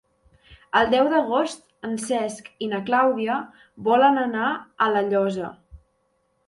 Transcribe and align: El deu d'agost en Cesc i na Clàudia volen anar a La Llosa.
El 0.79 0.87
deu 0.93 1.09
d'agost 1.11 1.61
en 1.89 1.93
Cesc 2.05 2.49
i 2.67 2.71
na 2.73 2.81
Clàudia 2.89 3.39
volen 3.91 4.19
anar 4.27 4.51
a 4.87 4.91
La 4.97 5.07
Llosa. 5.13 5.55